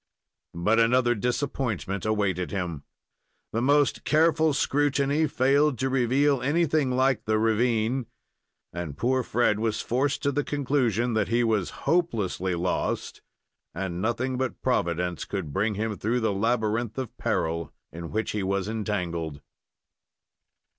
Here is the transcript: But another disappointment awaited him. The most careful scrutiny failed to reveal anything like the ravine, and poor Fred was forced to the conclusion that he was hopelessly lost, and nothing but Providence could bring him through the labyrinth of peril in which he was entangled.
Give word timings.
But 0.55 0.79
another 0.79 1.13
disappointment 1.13 2.07
awaited 2.07 2.49
him. 2.49 2.81
The 3.53 3.61
most 3.61 4.03
careful 4.03 4.51
scrutiny 4.55 5.27
failed 5.27 5.77
to 5.77 5.89
reveal 5.89 6.41
anything 6.41 6.89
like 6.89 7.25
the 7.25 7.37
ravine, 7.37 8.07
and 8.73 8.97
poor 8.97 9.21
Fred 9.21 9.59
was 9.59 9.79
forced 9.79 10.23
to 10.23 10.31
the 10.31 10.43
conclusion 10.43 11.13
that 11.13 11.27
he 11.27 11.43
was 11.43 11.69
hopelessly 11.85 12.55
lost, 12.55 13.21
and 13.75 14.01
nothing 14.01 14.39
but 14.39 14.63
Providence 14.63 15.23
could 15.23 15.53
bring 15.53 15.75
him 15.75 15.95
through 15.95 16.21
the 16.21 16.33
labyrinth 16.33 16.97
of 16.97 17.15
peril 17.19 17.71
in 17.91 18.09
which 18.09 18.31
he 18.31 18.41
was 18.41 18.67
entangled. 18.67 19.39